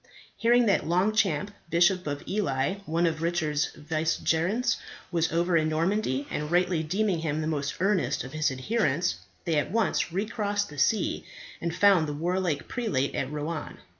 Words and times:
Hearing 0.35 0.65
that 0.65 0.87
Longchamp, 0.87 1.51
Bishop 1.69 2.07
of 2.07 2.27
Ely, 2.27 2.77
one 2.87 3.05
of 3.05 3.21
Richard's 3.21 3.67
vicegerents, 3.75 4.77
was 5.11 5.31
over 5.31 5.55
in 5.55 5.69
Normandy, 5.69 6.25
and 6.31 6.49
rightly 6.49 6.81
deeming 6.81 7.19
him 7.19 7.39
the 7.39 7.45
most 7.45 7.75
earnest 7.79 8.23
of 8.23 8.33
his 8.33 8.49
adherents, 8.49 9.17
they 9.45 9.57
at 9.59 9.69
once 9.69 10.11
recrossed 10.11 10.69
the 10.69 10.79
sea, 10.79 11.23
and 11.61 11.75
found 11.75 12.07
the 12.07 12.13
warlike 12.13 12.67
prelate 12.67 13.13
at 13.13 13.31
Rouen. 13.31 13.77